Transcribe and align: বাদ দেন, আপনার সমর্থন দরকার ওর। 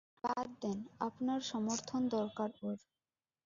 বাদ 0.23 0.47
দেন, 0.61 0.77
আপনার 0.99 1.39
সমর্থন 1.51 2.01
দরকার 2.09 2.49
ওর। 2.63 2.77